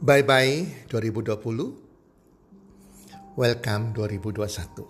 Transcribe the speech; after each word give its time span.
Bye 0.00 0.24
bye 0.24 0.88
2020. 0.88 1.36
Welcome 3.36 3.92
2021. 3.92 4.88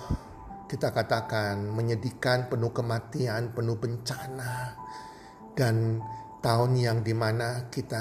kita 0.65 0.89
katakan 0.89 1.61
menyedihkan, 1.77 2.49
penuh 2.49 2.73
kematian, 2.73 3.53
penuh 3.53 3.77
bencana, 3.77 4.81
dan 5.53 6.01
tahun 6.41 6.73
yang 6.73 6.99
di 7.05 7.13
mana 7.13 7.69
kita 7.69 8.01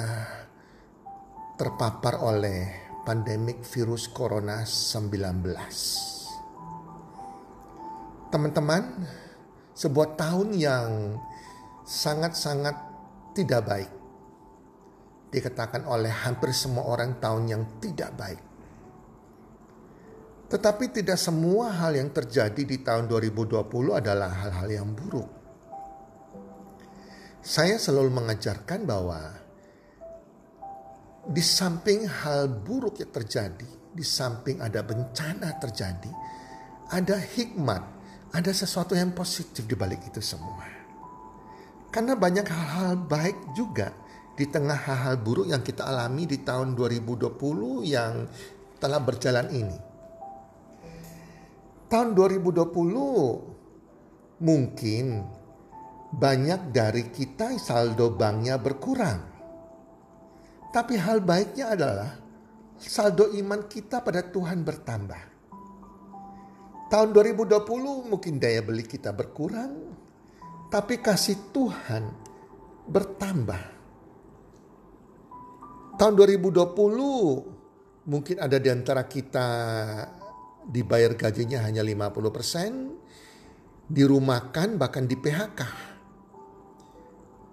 terpapar 1.60 2.24
oleh 2.24 2.89
pandemik 3.10 3.66
virus 3.66 4.06
corona 4.14 4.62
19. 4.70 5.42
Teman-teman, 8.30 9.02
sebuah 9.74 10.14
tahun 10.14 10.54
yang 10.54 11.18
sangat-sangat 11.90 12.78
tidak 13.34 13.66
baik. 13.66 13.90
Dikatakan 15.34 15.90
oleh 15.90 16.14
hampir 16.14 16.54
semua 16.54 16.86
orang 16.86 17.18
tahun 17.18 17.50
yang 17.50 17.82
tidak 17.82 18.14
baik. 18.14 18.42
Tetapi 20.54 20.94
tidak 20.94 21.18
semua 21.18 21.74
hal 21.82 21.98
yang 21.98 22.14
terjadi 22.14 22.62
di 22.62 22.78
tahun 22.86 23.10
2020 23.10 23.58
adalah 23.90 24.38
hal-hal 24.46 24.70
yang 24.70 24.94
buruk. 24.94 25.30
Saya 27.42 27.82
selalu 27.82 28.14
mengajarkan 28.14 28.86
bahwa 28.86 29.49
di 31.30 31.46
samping 31.46 32.10
hal 32.10 32.50
buruk 32.50 32.98
yang 32.98 33.14
terjadi, 33.14 33.70
di 33.94 34.02
samping 34.02 34.66
ada 34.66 34.82
bencana 34.82 35.62
terjadi, 35.62 36.10
ada 36.90 37.22
hikmat, 37.22 37.86
ada 38.34 38.50
sesuatu 38.50 38.98
yang 38.98 39.14
positif 39.14 39.70
di 39.70 39.78
balik 39.78 40.10
itu 40.10 40.26
semua. 40.26 40.66
Karena 41.94 42.18
banyak 42.18 42.50
hal-hal 42.50 42.98
baik 43.06 43.54
juga 43.54 43.94
di 44.34 44.50
tengah 44.50 44.74
hal-hal 44.74 45.22
buruk 45.22 45.54
yang 45.54 45.62
kita 45.62 45.86
alami 45.86 46.26
di 46.26 46.42
tahun 46.42 46.74
2020 46.74 47.30
yang 47.86 48.26
telah 48.82 48.98
berjalan 48.98 49.54
ini. 49.54 49.78
Tahun 51.90 52.14
2020 52.18 54.42
mungkin 54.42 55.06
banyak 56.10 56.74
dari 56.74 57.14
kita 57.14 57.54
saldo 57.62 58.18
banknya 58.18 58.58
berkurang 58.58 59.39
tapi 60.70 60.94
hal 60.98 61.22
baiknya 61.26 61.74
adalah 61.74 62.14
saldo 62.78 63.34
iman 63.34 63.66
kita 63.66 64.06
pada 64.06 64.22
Tuhan 64.22 64.62
bertambah. 64.62 65.22
Tahun 66.90 67.14
2020 67.14 68.10
mungkin 68.10 68.42
daya 68.42 68.66
beli 68.66 68.82
kita 68.82 69.14
berkurang, 69.14 69.94
tapi 70.74 70.98
kasih 70.98 71.54
Tuhan 71.54 72.10
bertambah. 72.90 73.78
Tahun 76.00 76.14
2020 76.16 78.10
mungkin 78.10 78.36
ada 78.42 78.58
di 78.58 78.74
antara 78.74 79.06
kita 79.06 79.48
dibayar 80.66 81.14
gajinya 81.14 81.62
hanya 81.62 81.86
50%, 81.86 82.90
dirumahkan 83.90 84.78
bahkan 84.78 85.06
di 85.06 85.18
PHK. 85.18 85.62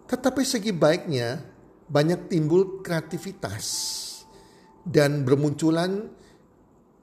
Tetapi 0.07 0.43
segi 0.47 0.73
baiknya 0.73 1.56
banyak 1.87 2.31
timbul 2.31 2.83
kreativitas 2.83 3.67
dan 4.83 5.23
bermunculan 5.23 6.11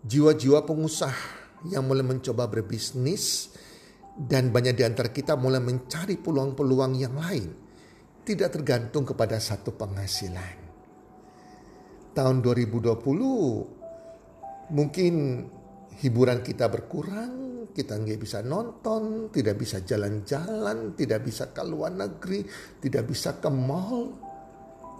jiwa-jiwa 0.03 0.67
pengusaha 0.67 1.43
yang 1.71 1.87
mulai 1.87 2.03
mencoba 2.03 2.51
berbisnis 2.51 3.55
dan 4.13 4.51
banyak 4.51 4.75
di 4.75 4.83
antara 4.83 5.09
kita 5.09 5.39
mulai 5.39 5.63
mencari 5.63 6.19
peluang-peluang 6.19 6.93
yang 6.99 7.15
lain 7.15 7.63
tidak 8.23 8.55
tergantung 8.55 9.03
kepada 9.03 9.35
satu 9.39 9.75
penghasilan. 9.75 10.63
Tahun 12.15 12.37
2020 12.39 14.71
mungkin 14.71 15.13
hiburan 15.99 16.39
kita 16.39 16.71
berkurang, 16.71 17.67
kita 17.75 17.99
nggak 17.99 18.19
bisa 18.21 18.39
nonton, 18.45 19.27
tidak 19.33 19.59
bisa 19.59 19.83
jalan-jalan, 19.83 20.95
tidak 20.95 21.19
bisa 21.25 21.51
ke 21.51 21.63
luar 21.67 21.91
negeri, 21.91 22.47
tidak 22.79 23.11
bisa 23.11 23.43
ke 23.43 23.49
mall, 23.51 24.22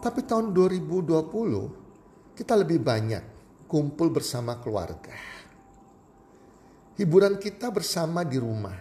tapi 0.03 0.27
tahun 0.27 0.51
2020 0.51 2.35
kita 2.35 2.59
lebih 2.59 2.83
banyak 2.83 3.23
kumpul 3.71 4.11
bersama 4.11 4.59
keluarga. 4.59 5.15
Hiburan 6.99 7.39
kita 7.39 7.71
bersama 7.71 8.27
di 8.27 8.35
rumah. 8.35 8.75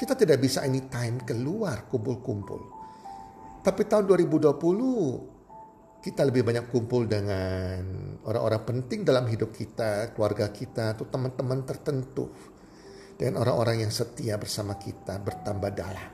Kita 0.00 0.16
tidak 0.16 0.40
bisa 0.40 0.64
anytime 0.64 1.20
keluar 1.28 1.84
kumpul-kumpul. 1.84 2.80
Tapi 3.60 3.84
tahun 3.84 4.08
2020 4.08 5.39
kita 6.00 6.24
lebih 6.24 6.48
banyak 6.48 6.72
kumpul 6.72 7.04
dengan 7.04 7.84
orang-orang 8.24 8.64
penting 8.64 9.04
dalam 9.04 9.28
hidup 9.28 9.52
kita, 9.52 10.16
keluarga 10.16 10.48
kita, 10.48 10.96
atau 10.96 11.04
teman-teman 11.04 11.60
tertentu. 11.68 12.32
Dan 13.20 13.36
orang-orang 13.36 13.84
yang 13.84 13.92
setia 13.92 14.40
bersama 14.40 14.80
kita 14.80 15.20
bertambah 15.20 15.70
dalam. 15.76 16.10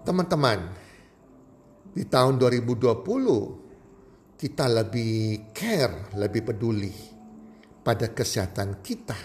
Teman-teman, 0.00 0.60
di 1.92 2.08
tahun 2.08 2.40
2020 2.40 4.40
kita 4.40 4.64
lebih 4.64 5.52
care, 5.52 6.08
lebih 6.16 6.40
peduli 6.40 6.96
pada 7.84 8.16
kesehatan 8.16 8.80
kita 8.80 9.16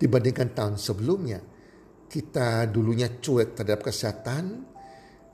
dibandingkan 0.00 0.56
tahun 0.56 0.80
sebelumnya. 0.80 1.44
Kita 2.08 2.64
dulunya 2.72 3.20
cuek 3.20 3.52
terhadap 3.52 3.84
kesehatan, 3.84 4.64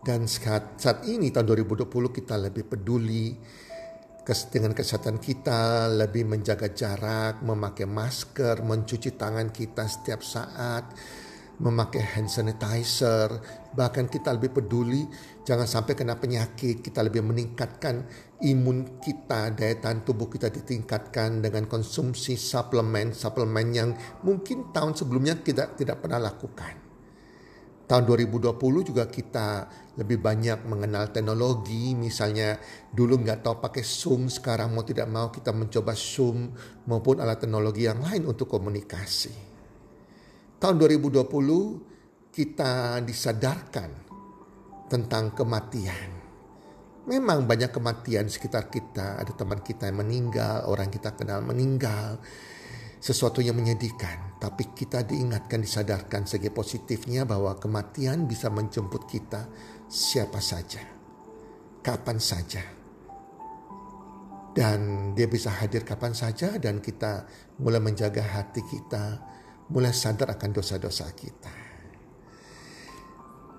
dan 0.05 0.29
saat, 0.29 0.77
saat 0.77 1.09
ini 1.09 1.33
tahun 1.33 1.65
2020 1.65 1.89
kita 2.13 2.37
lebih 2.37 2.69
peduli 2.69 3.33
dengan 4.25 4.77
kesehatan 4.77 5.17
kita, 5.17 5.89
lebih 5.89 6.29
menjaga 6.29 6.73
jarak, 6.73 7.41
memakai 7.41 7.89
masker, 7.89 8.61
mencuci 8.61 9.17
tangan 9.17 9.49
kita 9.49 9.85
setiap 9.89 10.21
saat, 10.21 10.93
memakai 11.61 12.05
hand 12.05 12.29
sanitizer, 12.29 13.33
bahkan 13.73 14.09
kita 14.09 14.33
lebih 14.33 14.61
peduli 14.61 15.05
jangan 15.45 15.65
sampai 15.69 15.97
kena 15.97 16.21
penyakit, 16.21 16.85
kita 16.85 17.01
lebih 17.05 17.25
meningkatkan 17.25 18.05
imun 18.45 19.01
kita, 19.01 19.57
daya 19.57 19.77
tahan 19.81 20.05
tubuh 20.05 20.29
kita 20.29 20.53
ditingkatkan 20.53 21.41
dengan 21.41 21.65
konsumsi 21.65 22.37
suplemen, 22.37 23.17
suplemen 23.17 23.69
yang 23.73 23.91
mungkin 24.21 24.69
tahun 24.73 24.97
sebelumnya 24.97 25.41
kita 25.41 25.77
tidak 25.77 26.05
pernah 26.05 26.21
lakukan. 26.29 26.84
Tahun 27.95 28.11
2020 28.11 28.91
juga 28.91 29.07
kita 29.07 29.71
lebih 29.95 30.19
banyak 30.19 30.67
mengenal 30.67 31.15
teknologi, 31.15 31.95
misalnya 31.95 32.59
dulu 32.91 33.23
nggak 33.23 33.47
tahu 33.47 33.63
pakai 33.63 33.87
Zoom, 33.87 34.27
sekarang 34.27 34.75
mau 34.75 34.83
tidak 34.83 35.07
mau 35.07 35.31
kita 35.31 35.55
mencoba 35.55 35.95
Zoom 35.95 36.51
maupun 36.91 37.23
alat 37.23 37.47
teknologi 37.47 37.87
yang 37.87 38.03
lain 38.03 38.27
untuk 38.27 38.51
komunikasi. 38.51 39.31
Tahun 40.59 40.75
2020 40.75 42.35
kita 42.35 42.99
disadarkan 42.99 43.91
tentang 44.91 45.31
kematian. 45.31 46.11
Memang 47.07 47.47
banyak 47.47 47.71
kematian 47.71 48.27
sekitar 48.27 48.75
kita, 48.75 49.23
ada 49.23 49.31
teman 49.39 49.63
kita 49.63 49.87
yang 49.87 50.03
meninggal, 50.03 50.67
orang 50.67 50.91
kita 50.91 51.15
kenal 51.15 51.47
meninggal, 51.47 52.19
sesuatu 53.05 53.45
yang 53.45 53.61
menyedihkan. 53.61 54.41
Tapi 54.41 54.73
kita 54.73 55.05
diingatkan, 55.05 55.61
disadarkan 55.61 56.25
segi 56.25 56.49
positifnya 56.49 57.29
bahwa 57.29 57.53
kematian 57.61 58.25
bisa 58.25 58.49
menjemput 58.49 59.05
kita 59.05 59.45
siapa 59.93 60.41
saja, 60.41 60.81
kapan 61.85 62.17
saja. 62.17 62.65
Dan 64.55 65.13
dia 65.13 65.29
bisa 65.29 65.53
hadir 65.53 65.85
kapan 65.85 66.17
saja 66.17 66.57
dan 66.57 66.81
kita 66.81 67.29
mulai 67.61 67.83
menjaga 67.83 68.25
hati 68.25 68.65
kita, 68.65 69.21
mulai 69.69 69.93
sadar 69.93 70.41
akan 70.41 70.51
dosa-dosa 70.55 71.11
kita. 71.13 71.53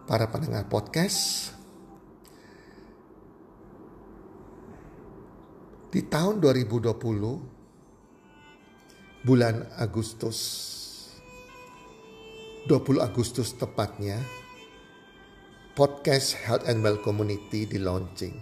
Para 0.10 0.26
pendengar 0.32 0.66
podcast, 0.72 1.54
Di 5.96 6.04
tahun 6.04 6.44
2020, 6.44 7.55
bulan 9.26 9.66
Agustus, 9.82 10.38
20 12.70 13.02
Agustus 13.02 13.58
tepatnya, 13.58 14.22
podcast 15.74 16.38
Health 16.46 16.70
and 16.70 16.86
Well 16.86 17.02
Community 17.02 17.66
di 17.66 17.82
launching. 17.82 18.38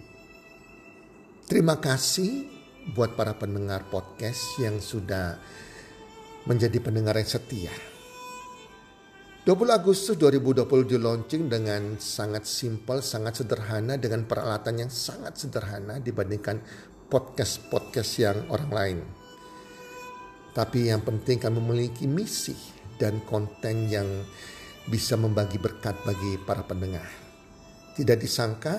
Terima 1.48 1.80
kasih 1.80 2.44
buat 2.92 3.16
para 3.16 3.32
pendengar 3.32 3.88
podcast 3.88 4.60
yang 4.60 4.76
sudah 4.76 5.40
menjadi 6.44 6.76
pendengar 6.84 7.16
yang 7.16 7.32
setia. 7.32 7.72
20 9.48 9.56
Agustus 9.72 10.20
2020 10.20 10.68
di 10.84 11.00
launching 11.00 11.48
dengan 11.48 11.96
sangat 11.96 12.44
simpel, 12.44 13.00
sangat 13.00 13.40
sederhana 13.40 13.96
dengan 13.96 14.28
peralatan 14.28 14.84
yang 14.84 14.92
sangat 14.92 15.48
sederhana 15.48 15.96
dibandingkan 15.96 16.60
podcast-podcast 17.08 18.10
yang 18.20 18.36
orang 18.52 18.68
lain. 18.68 19.23
Tapi 20.54 20.88
yang 20.88 21.02
penting 21.02 21.42
kami 21.42 21.58
memiliki 21.58 22.06
misi 22.06 22.54
dan 22.94 23.18
konten 23.26 23.90
yang 23.90 24.06
bisa 24.86 25.18
membagi 25.18 25.58
berkat 25.58 25.98
bagi 26.06 26.38
para 26.46 26.62
pendengar. 26.62 27.10
Tidak 27.98 28.14
disangka 28.14 28.78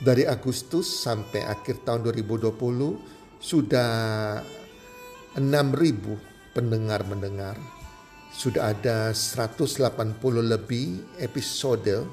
dari 0.00 0.24
Agustus 0.24 0.88
sampai 0.88 1.44
akhir 1.44 1.84
tahun 1.84 2.08
2020 2.08 3.36
sudah 3.42 3.92
6.000 5.36 6.56
pendengar 6.56 7.04
mendengar. 7.04 7.56
Sudah 8.32 8.72
ada 8.72 9.10
180 9.10 9.84
lebih 10.44 11.02
episode 11.18 12.06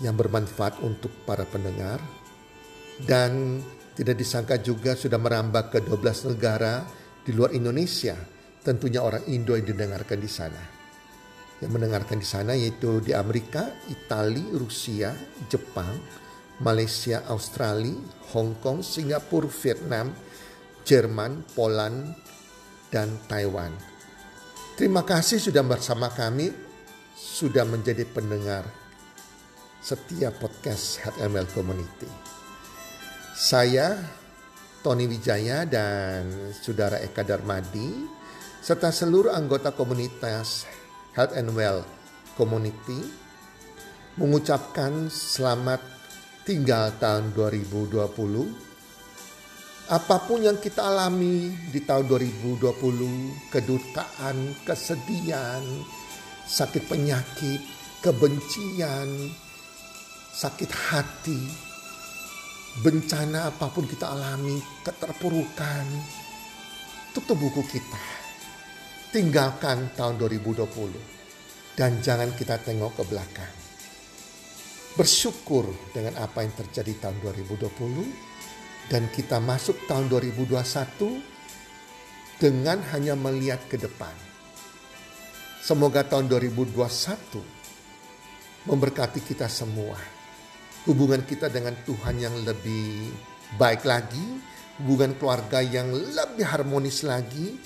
yang 0.00 0.16
bermanfaat 0.16 0.80
untuk 0.80 1.12
para 1.28 1.44
pendengar 1.44 2.00
dan 3.04 3.60
tidak 3.94 4.16
disangka 4.16 4.56
juga 4.62 4.94
sudah 4.94 5.18
merambah 5.18 5.68
ke 5.68 5.78
12 5.82 6.34
negara 6.34 6.86
di 7.20 7.34
luar 7.34 7.52
Indonesia. 7.52 8.14
Tentunya 8.60 9.00
orang 9.00 9.24
Indo 9.32 9.56
yang 9.56 9.66
didengarkan 9.66 10.18
di 10.20 10.30
sana. 10.30 10.62
Yang 11.60 11.70
mendengarkan 11.76 12.18
di 12.20 12.28
sana 12.28 12.52
yaitu 12.56 13.04
di 13.04 13.12
Amerika, 13.12 13.68
Italia, 13.92 14.56
Rusia, 14.56 15.12
Jepang, 15.48 16.00
Malaysia, 16.60 17.24
Australia, 17.28 17.96
Hong 18.32 18.60
Kong, 18.60 18.84
Singapura, 18.84 19.48
Vietnam, 19.48 20.12
Jerman, 20.84 21.44
Poland, 21.52 22.16
dan 22.88 23.16
Taiwan. 23.28 23.72
Terima 24.76 25.04
kasih 25.04 25.36
sudah 25.36 25.60
bersama 25.60 26.08
kami, 26.08 26.48
sudah 27.16 27.68
menjadi 27.68 28.08
pendengar 28.08 28.64
setiap 29.80 30.36
podcast 30.40 31.00
HTML 31.04 31.48
Community. 31.52 32.39
Saya 33.40 33.96
Tony 34.84 35.08
Wijaya 35.08 35.64
dan 35.64 36.52
Saudara 36.52 37.00
Eka 37.00 37.24
Darmadi 37.24 38.04
serta 38.60 38.92
seluruh 38.92 39.32
anggota 39.32 39.72
komunitas 39.72 40.68
Health 41.16 41.32
and 41.32 41.48
Well 41.56 41.80
Community 42.36 43.00
mengucapkan 44.20 45.08
selamat 45.08 45.80
tinggal 46.44 46.92
tahun 47.00 47.32
2020. 47.32 48.12
Apa 49.88 50.16
pun 50.28 50.44
yang 50.44 50.60
kita 50.60 50.84
alami 50.84 51.48
di 51.72 51.80
tahun 51.80 52.12
2020, 52.12 52.60
kedukaan, 53.48 54.36
kesedihan, 54.68 55.64
sakit 56.44 56.84
penyakit, 56.84 57.64
kebencian, 58.04 59.32
sakit 60.36 60.68
hati, 60.92 61.69
bencana 62.78 63.50
apa 63.50 63.66
pun 63.74 63.82
kita 63.82 64.14
alami, 64.14 64.62
keterpurukan, 64.86 65.90
tutup 67.10 67.34
buku 67.34 67.66
kita. 67.66 67.98
Tinggalkan 69.10 69.90
tahun 69.98 70.22
2020 70.22 71.74
dan 71.74 71.98
jangan 71.98 72.30
kita 72.38 72.62
tengok 72.62 72.94
ke 72.94 73.02
belakang. 73.10 73.50
Bersyukur 74.94 75.66
dengan 75.90 76.14
apa 76.22 76.46
yang 76.46 76.54
terjadi 76.54 77.10
tahun 77.10 77.18
2020 77.18 78.86
dan 78.86 79.10
kita 79.10 79.42
masuk 79.42 79.90
tahun 79.90 80.06
2021 80.06 80.54
dengan 82.38 82.78
hanya 82.94 83.18
melihat 83.18 83.66
ke 83.66 83.82
depan. 83.82 84.14
Semoga 85.58 86.06
tahun 86.06 86.30
2021 86.30 86.78
memberkati 88.70 89.26
kita 89.26 89.50
semua 89.50 90.19
hubungan 90.88 91.20
kita 91.28 91.52
dengan 91.52 91.76
Tuhan 91.84 92.16
yang 92.16 92.32
lebih 92.46 93.12
baik 93.60 93.84
lagi, 93.84 94.40
hubungan 94.80 95.12
keluarga 95.20 95.60
yang 95.60 95.92
lebih 95.92 96.46
harmonis 96.46 97.04
lagi, 97.04 97.60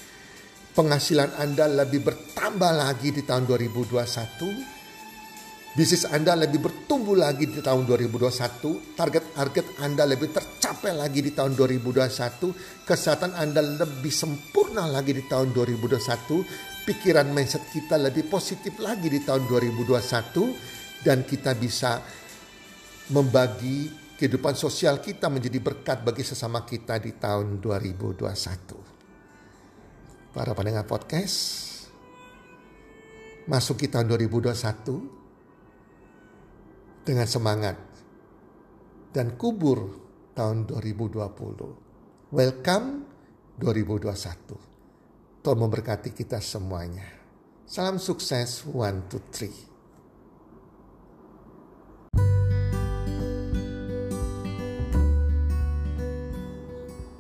penghasilan 0.75 1.39
Anda 1.39 1.71
lebih 1.71 2.03
bertambah 2.03 2.73
lagi 2.75 3.15
di 3.15 3.23
tahun 3.23 3.47
2021, 3.47 5.79
bisnis 5.79 6.11
Anda 6.11 6.35
lebih 6.35 6.59
bertumbuh 6.59 7.15
lagi 7.15 7.47
di 7.47 7.63
tahun 7.63 7.87
2021, 7.87 8.99
target-target 8.99 9.79
Anda 9.79 10.11
lebih 10.11 10.35
tercapai 10.35 10.99
lagi 10.99 11.23
di 11.23 11.31
tahun 11.31 11.55
2021, 11.55 12.51
kesehatan 12.83 13.39
Anda 13.39 13.63
lebih 13.63 14.11
sempurna 14.11 14.91
lagi 14.91 15.15
di 15.15 15.23
tahun 15.31 15.55
2021, 15.55 16.43
pikiran 16.83 17.31
mindset 17.31 17.63
kita 17.71 17.95
lebih 17.95 18.27
positif 18.27 18.75
lagi 18.83 19.07
di 19.07 19.23
tahun 19.23 19.47
2021, 19.47 21.07
dan 21.07 21.23
kita 21.23 21.55
bisa 21.55 22.03
membagi 23.13 23.93
kehidupan 24.17 24.57
sosial 24.57 24.97
kita 24.97 25.29
menjadi 25.29 25.61
berkat 25.61 26.01
bagi 26.01 26.25
sesama 26.25 26.65
kita 26.65 26.97
di 26.97 27.13
tahun 27.13 27.61
2021. 27.61 28.25
Para 30.33 30.57
pendengar 30.57 30.89
podcast, 30.89 31.37
masuk 33.45 33.85
tahun 33.85 34.09
2021 34.09 37.05
dengan 37.05 37.29
semangat 37.29 37.77
dan 39.13 39.37
kubur 39.37 40.01
tahun 40.33 40.65
2020. 40.65 42.33
Welcome 42.33 43.05
2021. 43.61 45.45
Tuhan 45.45 45.61
memberkati 45.61 46.17
kita 46.17 46.41
semuanya. 46.41 47.05
Salam 47.69 48.01
sukses, 48.01 48.65
one, 48.65 49.05
two, 49.13 49.21
three. 49.29 49.74